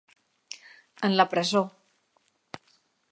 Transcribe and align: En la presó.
En 1.09 1.15
la 1.19 1.27
presó. 1.33 1.63